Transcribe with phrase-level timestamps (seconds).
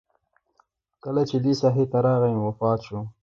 [1.03, 2.99] کله چې دې ساحې ته راغی نو وفات شو.